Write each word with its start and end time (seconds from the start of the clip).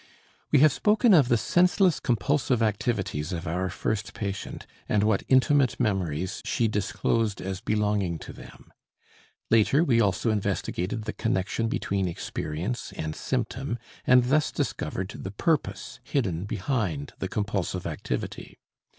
We 0.51 0.61
have 0.61 0.71
spoken 0.73 1.13
of 1.13 1.27
the 1.27 1.37
senseless 1.37 1.99
compulsive 1.99 2.63
activities 2.63 3.31
of 3.31 3.45
our 3.45 3.69
first 3.69 4.15
patient, 4.15 4.65
and 4.89 5.03
what 5.03 5.21
intimate 5.29 5.79
memories 5.79 6.41
she 6.43 6.67
disclosed 6.67 7.39
as 7.39 7.61
belonging 7.61 8.17
to 8.17 8.33
them; 8.33 8.73
later 9.51 9.83
we 9.83 10.01
also 10.01 10.31
investigated 10.31 11.03
the 11.03 11.13
connection 11.13 11.67
between 11.67 12.07
experience 12.07 12.91
and 12.93 13.15
symptom 13.15 13.77
and 14.03 14.23
thus 14.23 14.51
discovered 14.51 15.09
the 15.09 15.29
purpose 15.29 15.99
hidden 16.03 16.45
behind 16.45 17.13
the 17.19 17.27
compulsive 17.27 17.85
activity. 17.85 18.57